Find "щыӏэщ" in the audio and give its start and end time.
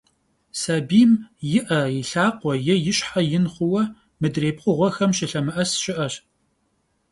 5.83-6.13